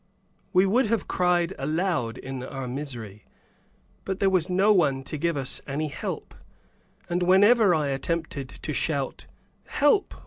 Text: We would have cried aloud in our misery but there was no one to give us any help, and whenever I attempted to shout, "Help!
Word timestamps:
We 0.51 0.65
would 0.65 0.87
have 0.87 1.07
cried 1.07 1.53
aloud 1.59 2.17
in 2.17 2.41
our 2.41 2.67
misery 2.67 3.23
but 4.03 4.19
there 4.19 4.31
was 4.31 4.49
no 4.49 4.73
one 4.73 5.03
to 5.03 5.15
give 5.15 5.37
us 5.37 5.61
any 5.67 5.89
help, 5.89 6.33
and 7.07 7.21
whenever 7.21 7.75
I 7.75 7.89
attempted 7.89 8.49
to 8.49 8.73
shout, 8.73 9.27
"Help! 9.67 10.15